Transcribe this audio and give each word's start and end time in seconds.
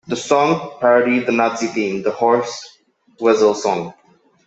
The 0.07 0.15
song 0.15 0.79
parodied 0.81 1.27
the 1.27 1.31
Nazi 1.31 1.67
anthem, 1.67 2.01
the 2.01 2.09
"Horst 2.09 2.79
Wessel 3.19 3.53
Song". 3.53 3.93